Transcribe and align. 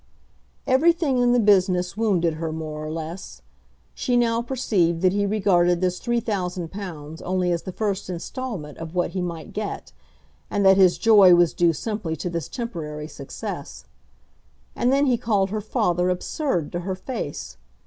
Everything 0.65 1.19
in 1.19 1.31
the 1.31 1.39
business 1.39 1.95
wounded 1.95 2.33
her 2.33 2.51
more 2.51 2.83
or 2.83 2.89
less. 2.89 3.43
She 3.93 4.17
now 4.17 4.41
perceived 4.41 5.01
that 5.03 5.13
he 5.13 5.27
regarded 5.27 5.79
this 5.79 5.99
£3000 5.99 7.21
only 7.23 7.51
as 7.51 7.61
the 7.61 7.71
first 7.71 8.09
instalment 8.09 8.79
of 8.79 8.95
what 8.95 9.11
he 9.11 9.21
might 9.21 9.53
get, 9.53 9.93
and 10.49 10.65
that 10.65 10.77
his 10.77 10.97
joy 10.97 11.35
was 11.35 11.53
due 11.53 11.71
simply 11.71 12.15
to 12.15 12.31
this 12.31 12.49
temporary 12.49 13.07
success. 13.07 13.85
And 14.75 14.91
then 14.91 15.05
he 15.05 15.19
called 15.19 15.51
her 15.51 15.61
father 15.61 16.09
absurd 16.09 16.71
to 16.71 16.79
her 16.79 16.95
face. 16.95 17.57